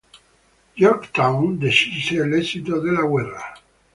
Yorktown 0.83 1.59
decise 1.59 2.25
l'esito 2.25 2.79
della 2.79 3.03
guerra. 3.03 3.53